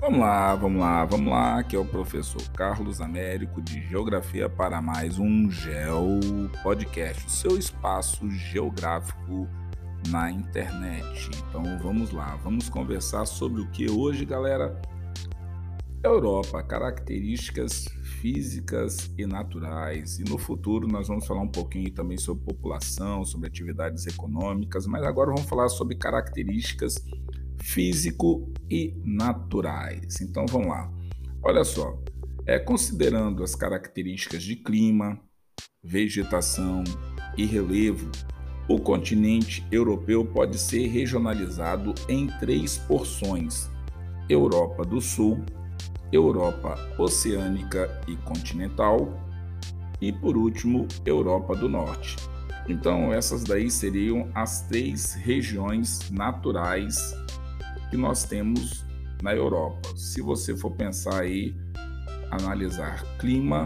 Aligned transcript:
Vamos 0.00 0.20
lá, 0.20 0.54
vamos 0.54 0.80
lá, 0.80 1.04
vamos 1.04 1.28
lá. 1.28 1.58
Aqui 1.58 1.74
é 1.74 1.78
o 1.78 1.84
professor 1.84 2.40
Carlos 2.50 3.00
Américo 3.00 3.60
de 3.60 3.80
Geografia 3.88 4.48
para 4.48 4.80
mais 4.80 5.18
um 5.18 5.50
Geo 5.50 6.20
Podcast, 6.62 7.26
o 7.26 7.30
seu 7.30 7.58
espaço 7.58 8.30
geográfico 8.30 9.48
na 10.08 10.30
internet. 10.30 11.30
Então 11.36 11.64
vamos 11.82 12.12
lá, 12.12 12.36
vamos 12.36 12.68
conversar 12.68 13.26
sobre 13.26 13.60
o 13.60 13.70
que 13.72 13.90
hoje, 13.90 14.24
galera? 14.24 14.80
Europa, 16.02 16.62
características 16.62 17.86
físicas 18.20 19.12
e 19.18 19.26
naturais. 19.26 20.20
E 20.20 20.24
no 20.24 20.38
futuro 20.38 20.86
nós 20.86 21.08
vamos 21.08 21.26
falar 21.26 21.42
um 21.42 21.48
pouquinho 21.48 21.90
também 21.90 22.16
sobre 22.16 22.44
população, 22.44 23.24
sobre 23.24 23.48
atividades 23.48 24.06
econômicas, 24.06 24.86
mas 24.86 25.02
agora 25.02 25.32
vamos 25.32 25.48
falar 25.48 25.68
sobre 25.68 25.96
características 25.96 27.04
físico 27.60 28.52
e 28.70 28.94
naturais. 29.04 30.20
Então 30.20 30.46
vamos 30.46 30.68
lá. 30.68 30.92
Olha 31.42 31.64
só, 31.64 31.98
é 32.46 32.58
considerando 32.58 33.42
as 33.42 33.54
características 33.54 34.42
de 34.42 34.56
clima, 34.56 35.20
vegetação 35.82 36.82
e 37.36 37.44
relevo, 37.44 38.10
o 38.68 38.78
continente 38.78 39.66
europeu 39.72 40.24
pode 40.24 40.58
ser 40.58 40.86
regionalizado 40.88 41.94
em 42.08 42.26
três 42.38 42.76
porções: 42.76 43.70
Europa 44.28 44.84
do 44.84 45.00
Sul, 45.00 45.42
Europa 46.12 46.76
oceânica 46.98 48.02
e 48.06 48.16
continental 48.16 49.08
e, 50.00 50.12
por 50.12 50.36
último, 50.36 50.86
Europa 51.04 51.54
do 51.54 51.68
Norte. 51.68 52.16
Então, 52.68 53.12
essas 53.12 53.44
daí 53.44 53.70
seriam 53.70 54.30
as 54.34 54.62
três 54.68 55.14
regiões 55.14 56.10
naturais 56.10 57.14
que 57.90 57.96
nós 57.96 58.24
temos 58.24 58.84
na 59.22 59.34
Europa. 59.34 59.88
Se 59.96 60.20
você 60.20 60.56
for 60.56 60.70
pensar 60.72 61.22
aí, 61.22 61.54
analisar 62.30 63.02
clima, 63.18 63.64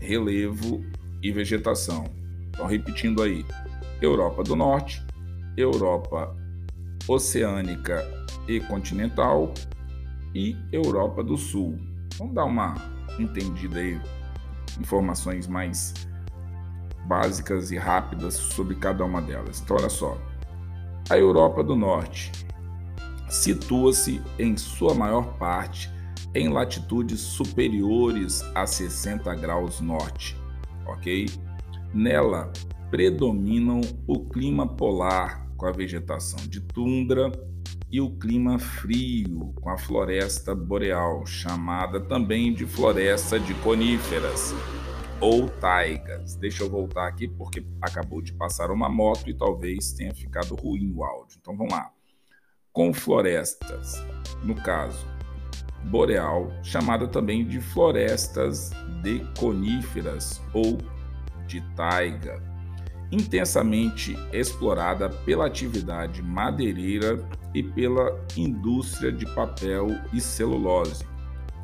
relevo 0.00 0.84
e 1.22 1.32
vegetação. 1.32 2.04
Então, 2.48 2.66
repetindo 2.66 3.22
aí: 3.22 3.44
Europa 4.00 4.42
do 4.42 4.54
Norte, 4.54 5.04
Europa 5.56 6.36
oceânica 7.08 8.04
e 8.48 8.60
continental 8.60 9.52
e 10.34 10.56
Europa 10.72 11.22
do 11.22 11.36
Sul. 11.36 11.78
Vamos 12.18 12.34
dar 12.34 12.44
uma 12.44 12.74
entendida 13.18 13.78
aí, 13.78 14.00
informações 14.78 15.46
mais 15.46 15.94
básicas 17.06 17.70
e 17.70 17.76
rápidas 17.76 18.34
sobre 18.34 18.74
cada 18.74 19.04
uma 19.04 19.22
delas. 19.22 19.60
Então, 19.60 19.76
olha 19.76 19.88
só: 19.88 20.18
a 21.08 21.16
Europa 21.16 21.62
do 21.62 21.76
Norte 21.76 22.32
situa-se 23.28 24.22
em 24.38 24.56
sua 24.56 24.94
maior 24.94 25.36
parte 25.38 25.90
em 26.34 26.48
latitudes 26.48 27.20
superiores 27.20 28.42
a 28.54 28.66
60 28.66 29.34
graus 29.36 29.80
norte, 29.80 30.36
ok? 30.86 31.26
Nela 31.94 32.52
predominam 32.90 33.80
o 34.06 34.20
clima 34.28 34.66
polar 34.66 35.46
com 35.56 35.66
a 35.66 35.72
vegetação 35.72 36.38
de 36.46 36.60
tundra 36.60 37.32
e 37.90 38.00
o 38.00 38.10
clima 38.18 38.58
frio 38.58 39.54
com 39.60 39.70
a 39.70 39.78
floresta 39.78 40.54
boreal, 40.54 41.24
chamada 41.24 42.00
também 42.00 42.52
de 42.52 42.66
floresta 42.66 43.40
de 43.40 43.54
coníferas 43.54 44.54
ou 45.20 45.48
taigas. 45.48 46.36
Deixa 46.36 46.64
eu 46.64 46.70
voltar 46.70 47.08
aqui 47.08 47.26
porque 47.26 47.64
acabou 47.80 48.20
de 48.20 48.34
passar 48.34 48.70
uma 48.70 48.90
moto 48.90 49.30
e 49.30 49.34
talvez 49.34 49.92
tenha 49.92 50.14
ficado 50.14 50.54
ruim 50.54 50.92
o 50.94 51.02
áudio. 51.02 51.38
Então 51.40 51.56
vamos 51.56 51.72
lá 51.72 51.95
com 52.76 52.92
florestas, 52.92 54.04
no 54.44 54.54
caso 54.54 55.06
boreal, 55.84 56.52
chamada 56.62 57.08
também 57.08 57.42
de 57.42 57.58
florestas 57.58 58.70
de 59.02 59.20
coníferas 59.38 60.42
ou 60.52 60.76
de 61.46 61.62
taiga, 61.74 62.38
intensamente 63.10 64.14
explorada 64.30 65.08
pela 65.08 65.46
atividade 65.46 66.22
madeireira 66.22 67.18
e 67.54 67.62
pela 67.62 68.14
indústria 68.36 69.10
de 69.10 69.24
papel 69.34 69.86
e 70.12 70.20
celulose. 70.20 71.06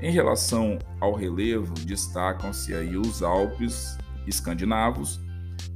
Em 0.00 0.10
relação 0.10 0.78
ao 0.98 1.12
relevo, 1.12 1.74
destacam-se 1.84 2.72
aí 2.72 2.96
os 2.96 3.22
Alpes 3.22 3.98
escandinavos 4.26 5.20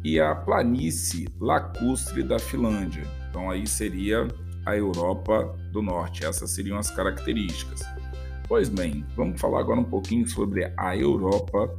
e 0.03 0.19
a 0.19 0.35
planície 0.35 1.29
lacustre 1.39 2.23
da 2.23 2.39
Finlândia. 2.39 3.05
Então 3.29 3.51
aí 3.51 3.67
seria 3.67 4.27
a 4.67 4.77
Europa 4.77 5.57
do 5.73 5.81
Norte. 5.81 6.27
Essas 6.27 6.51
seriam 6.51 6.79
as 6.79 6.91
características. 6.91 7.81
Pois 8.49 8.69
bem, 8.69 9.05
vamos 9.17 9.41
falar 9.41 9.61
agora 9.61 9.81
um 9.81 9.85
pouquinho 9.85 10.27
sobre 10.29 10.71
a 10.77 10.97
Europa 10.97 11.73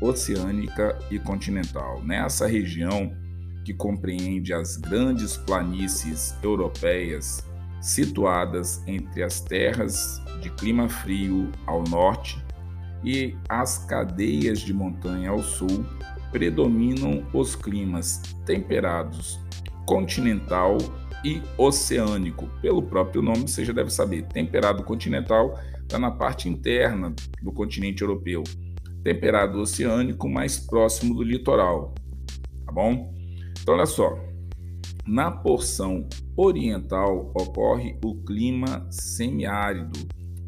oceânica 0.00 0.98
e 1.10 1.18
continental. 1.18 2.02
Nessa 2.02 2.46
região 2.46 3.12
que 3.64 3.72
compreende 3.72 4.52
as 4.52 4.76
grandes 4.76 5.36
planícies 5.36 6.36
europeias 6.42 7.46
situadas 7.80 8.82
entre 8.86 9.22
as 9.22 9.40
terras 9.40 10.20
de 10.40 10.50
clima 10.50 10.88
frio 10.88 11.50
ao 11.66 11.82
norte 11.84 12.44
e 13.04 13.36
as 13.48 13.78
cadeias 13.78 14.60
de 14.60 14.72
montanha 14.72 15.30
ao 15.30 15.42
sul, 15.42 15.84
predominam 16.30 17.26
os 17.32 17.54
climas 17.54 18.22
temperados 18.46 19.40
continental 19.86 20.78
e 21.24 21.42
oceânico. 21.56 22.48
Pelo 22.60 22.82
próprio 22.82 23.22
nome, 23.22 23.48
você 23.48 23.64
já 23.64 23.72
deve 23.72 23.90
saber. 23.90 24.22
Temperado 24.26 24.82
continental 24.82 25.58
está 25.82 25.98
na 25.98 26.10
parte 26.10 26.48
interna 26.48 27.14
do 27.42 27.52
continente 27.52 28.02
europeu. 28.02 28.42
Temperado 29.02 29.60
oceânico 29.60 30.28
mais 30.28 30.58
próximo 30.58 31.14
do 31.14 31.22
litoral. 31.22 31.94
Tá 32.64 32.72
bom? 32.72 33.14
Então, 33.60 33.74
olha 33.74 33.86
só. 33.86 34.18
Na 35.06 35.30
porção 35.30 36.08
oriental 36.36 37.32
ocorre 37.34 37.98
o 38.04 38.14
clima 38.22 38.86
semiárido, 38.90 39.98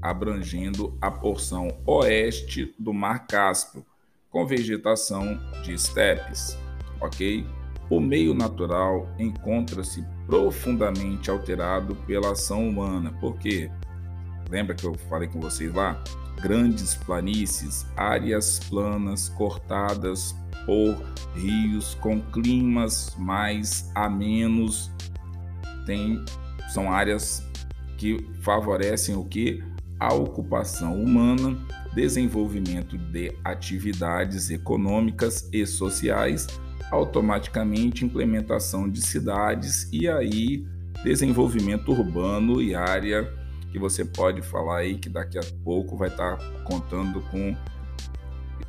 abrangendo 0.00 0.96
a 1.00 1.10
porção 1.10 1.68
oeste 1.84 2.72
do 2.78 2.92
Mar 2.92 3.26
Cáspio, 3.26 3.84
com 4.30 4.46
vegetação 4.46 5.38
de 5.64 5.74
estepes, 5.74 6.56
ok? 7.00 7.44
O 7.90 8.00
meio 8.00 8.32
natural 8.34 9.08
encontra-se 9.18 10.04
profundamente 10.26 11.30
alterado 11.30 11.94
pela 12.06 12.32
ação 12.32 12.66
humana, 12.66 13.12
porque 13.20 13.70
lembra 14.50 14.74
que 14.74 14.86
eu 14.86 14.94
falei 15.10 15.28
com 15.28 15.40
vocês 15.40 15.72
lá? 15.72 16.02
Grandes 16.40 16.94
planícies, 16.94 17.86
áreas 17.96 18.58
planas 18.58 19.28
cortadas 19.28 20.34
por 20.64 20.96
rios 21.34 21.94
com 21.96 22.20
climas 22.20 23.14
mais 23.18 23.90
amenos, 23.94 24.90
tem, 25.84 26.24
são 26.72 26.90
áreas 26.90 27.46
que 27.98 28.26
favorecem 28.40 29.14
o 29.14 29.24
que? 29.24 29.62
A 30.00 30.12
ocupação 30.12 31.00
humana, 31.00 31.56
desenvolvimento 31.94 32.96
de 32.96 33.32
atividades 33.44 34.50
econômicas 34.50 35.48
e 35.52 35.64
sociais 35.66 36.46
automaticamente 36.90 38.04
implementação 38.04 38.88
de 38.88 39.00
cidades 39.00 39.88
e 39.92 40.08
aí 40.08 40.66
desenvolvimento 41.02 41.90
urbano 41.90 42.62
e 42.62 42.74
área 42.74 43.30
que 43.70 43.78
você 43.78 44.04
pode 44.04 44.40
falar 44.42 44.78
aí 44.78 44.96
que 44.96 45.08
daqui 45.08 45.38
a 45.38 45.42
pouco 45.64 45.96
vai 45.96 46.08
estar 46.08 46.38
contando 46.64 47.20
com 47.30 47.56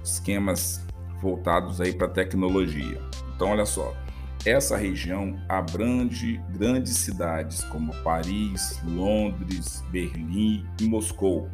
esquemas 0.03 0.85
voltados 1.21 1.79
aí 1.79 1.93
para 1.93 2.07
tecnologia. 2.07 2.99
Então 3.35 3.49
olha 3.49 3.65
só, 3.65 3.95
essa 4.45 4.77
região 4.77 5.39
abrange 5.49 6.39
grandes 6.49 6.97
cidades 6.97 7.63
como 7.65 7.95
Paris, 8.03 8.79
Londres, 8.85 9.83
Berlim 9.91 10.65
e 10.79 10.85
Moscou. 10.85 11.49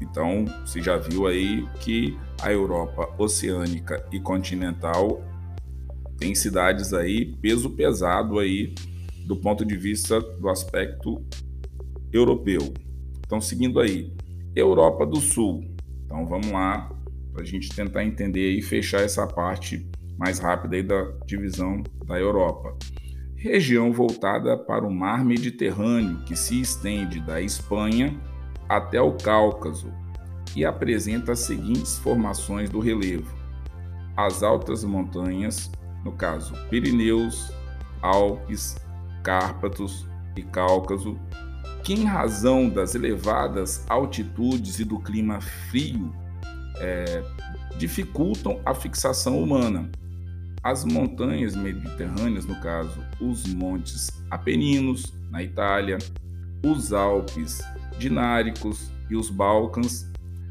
Então, 0.00 0.44
você 0.64 0.80
já 0.80 0.96
viu 0.96 1.26
aí 1.26 1.66
que 1.80 2.18
a 2.40 2.52
Europa 2.52 3.08
oceânica 3.18 4.04
e 4.12 4.20
continental 4.20 5.22
tem 6.22 6.36
cidades 6.36 6.94
aí, 6.94 7.34
peso 7.42 7.68
pesado 7.68 8.38
aí, 8.38 8.72
do 9.26 9.34
ponto 9.34 9.64
de 9.64 9.76
vista 9.76 10.20
do 10.20 10.48
aspecto 10.48 11.20
europeu. 12.12 12.72
Então, 13.26 13.40
seguindo 13.40 13.80
aí, 13.80 14.12
Europa 14.54 15.04
do 15.04 15.16
Sul. 15.16 15.68
Então, 16.04 16.24
vamos 16.24 16.52
lá, 16.52 16.88
para 17.32 17.42
a 17.42 17.44
gente 17.44 17.74
tentar 17.74 18.04
entender 18.04 18.52
e 18.52 18.62
fechar 18.62 19.00
essa 19.00 19.26
parte 19.26 19.84
mais 20.16 20.38
rápida 20.38 20.76
aí 20.76 20.82
da 20.84 21.10
divisão 21.26 21.82
da 22.06 22.20
Europa. 22.20 22.76
Região 23.34 23.92
voltada 23.92 24.56
para 24.56 24.86
o 24.86 24.94
mar 24.94 25.24
Mediterrâneo, 25.24 26.22
que 26.24 26.36
se 26.36 26.60
estende 26.60 27.18
da 27.18 27.40
Espanha 27.40 28.16
até 28.68 29.00
o 29.00 29.14
Cáucaso 29.14 29.92
e 30.54 30.64
apresenta 30.64 31.32
as 31.32 31.40
seguintes 31.40 31.98
formações 31.98 32.70
do 32.70 32.78
relevo: 32.78 33.34
as 34.16 34.44
altas 34.44 34.84
montanhas, 34.84 35.68
no 36.04 36.12
caso 36.12 36.54
Pirineus, 36.68 37.52
Alpes, 38.00 38.76
Cárpatos 39.22 40.06
e 40.36 40.42
Cáucaso, 40.42 41.18
que, 41.82 41.94
em 41.94 42.04
razão 42.04 42.68
das 42.68 42.94
elevadas 42.94 43.84
altitudes 43.88 44.78
e 44.78 44.84
do 44.84 44.98
clima 44.98 45.40
frio, 45.40 46.12
é, 46.78 47.22
dificultam 47.76 48.60
a 48.64 48.74
fixação 48.74 49.42
humana. 49.42 49.90
As 50.62 50.84
montanhas 50.84 51.56
mediterrâneas, 51.56 52.46
no 52.46 52.54
caso, 52.60 53.04
os 53.20 53.46
montes 53.52 54.08
Apeninos, 54.30 55.12
na 55.30 55.42
Itália, 55.42 55.98
os 56.64 56.92
Alpes 56.92 57.60
Dináricos 57.98 58.90
e 59.10 59.16
os 59.16 59.28
Balcãs, 59.28 60.08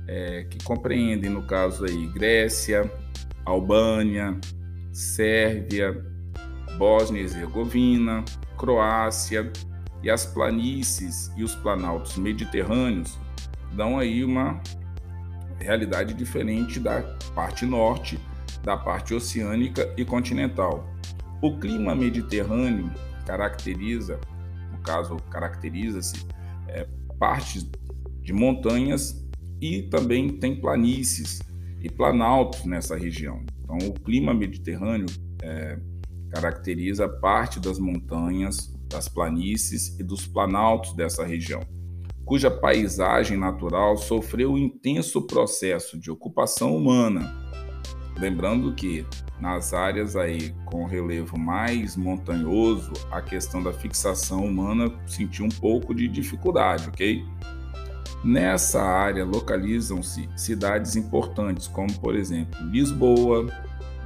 é, 0.08 0.44
que 0.50 0.62
compreendem, 0.64 1.30
no 1.30 1.44
caso 1.44 1.86
aí, 1.86 2.08
Grécia, 2.08 2.92
Albânia, 3.46 4.38
Sérvia, 4.92 6.06
Bósnia 6.78 7.22
e 7.22 7.24
Herzegovina, 7.24 8.24
Croácia 8.58 9.52
e 10.04 10.10
as 10.10 10.26
planícies 10.26 11.32
e 11.38 11.44
os 11.44 11.56
planaltos 11.56 12.18
mediterrâneos 12.18 13.18
dão 13.74 13.98
aí 13.98 14.24
uma 14.24 14.62
realidade 15.60 16.14
diferente 16.14 16.80
da 16.80 17.02
parte 17.36 17.66
norte, 17.66 18.20
da 18.64 18.76
parte 18.76 19.14
oceânica 19.14 19.94
e 19.96 20.04
continental. 20.04 20.90
O 21.42 21.58
clima 21.58 21.96
mediterrâneo 21.96 22.92
caracteriza, 23.26 24.20
no 24.72 24.80
caso, 24.80 25.18
caracteriza-se 25.30 26.26
é, 26.68 26.88
partes 27.18 27.70
de 28.22 28.34
montanhas 28.34 29.26
e 29.60 29.84
também 29.84 30.30
tem 30.30 30.60
planícies 30.60 31.40
e 31.80 31.90
planaltos 31.90 32.66
nessa 32.66 32.96
região. 32.96 33.44
Então, 33.74 33.88
o 33.88 33.94
clima 33.94 34.34
mediterrâneo 34.34 35.06
é, 35.42 35.80
caracteriza 36.30 37.08
parte 37.08 37.58
das 37.58 37.80
montanhas, 37.80 38.74
das 38.90 39.08
planícies 39.08 39.98
e 39.98 40.04
dos 40.04 40.28
planaltos 40.28 40.94
dessa 40.94 41.26
região, 41.26 41.62
cuja 42.26 42.52
paisagem 42.52 43.38
natural 43.38 43.96
sofreu 43.96 44.54
um 44.54 44.58
intenso 44.58 45.22
processo 45.22 45.98
de 45.98 46.12
ocupação 46.12 46.76
humana. 46.76 47.34
Lembrando 48.20 48.76
que 48.76 49.06
nas 49.40 49.74
áreas 49.74 50.18
aí 50.18 50.54
com 50.66 50.86
relevo 50.86 51.40
mais 51.40 51.96
montanhoso, 51.96 52.92
a 53.10 53.22
questão 53.22 53.64
da 53.64 53.72
fixação 53.72 54.46
humana 54.46 54.94
sentiu 55.08 55.46
um 55.46 55.50
pouco 55.50 55.96
de 55.96 56.10
dificuldade, 56.10 56.90
ok? 56.90 57.24
Nessa 58.24 58.82
área 58.82 59.26
localizam-se 59.26 60.30
cidades 60.36 60.96
importantes, 60.96 61.68
como 61.68 61.92
por 62.00 62.16
exemplo 62.16 62.60
Lisboa, 62.68 63.48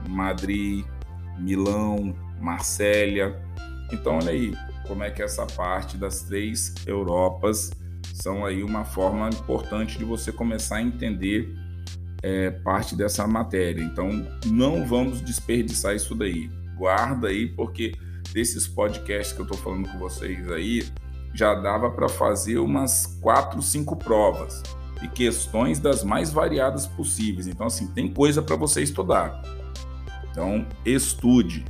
Madrid, 0.08 0.86
Milão, 1.38 2.16
Marsella. 2.40 3.42
Então, 3.92 4.18
olha 4.18 4.32
aí 4.32 4.54
como 4.88 5.04
é 5.04 5.12
que 5.12 5.22
essa 5.22 5.46
parte 5.46 5.98
das 5.98 6.22
três 6.22 6.74
Europas 6.86 7.72
são 8.14 8.46
aí 8.46 8.64
uma 8.64 8.86
forma 8.86 9.30
importante 9.30 9.98
de 9.98 10.06
você 10.06 10.32
começar 10.32 10.78
a 10.78 10.82
entender 10.82 11.54
é, 12.24 12.50
parte 12.50 12.96
dessa 12.96 13.28
matéria. 13.28 13.84
Então, 13.84 14.26
não 14.48 14.86
vamos 14.86 15.22
desperdiçar 15.22 15.96
isso 15.96 16.16
daí. 16.16 16.50
Guarda 16.78 17.28
aí, 17.28 17.48
porque 17.48 17.94
desses 18.34 18.68
podcasts 18.68 19.34
que 19.34 19.42
eu 19.42 19.46
estou 19.46 19.58
falando 19.58 19.90
com 19.90 20.00
vocês 20.00 20.50
aí, 20.52 20.84
já 21.36 21.54
dava 21.54 21.92
para 21.92 22.08
fazer 22.08 22.58
umas 22.58 23.18
quatro, 23.22 23.62
cinco 23.62 23.96
provas 23.96 24.64
e 25.04 25.08
questões 25.08 25.80
das 25.80 26.04
mais 26.04 26.32
variadas 26.32 26.88
possíveis. 26.88 27.46
Então, 27.46 27.68
assim, 27.68 27.88
tem 27.88 28.12
coisa 28.12 28.42
para 28.42 28.56
você 28.56 28.82
estudar. 28.82 29.42
Então, 30.32 30.66
estude. 30.86 31.66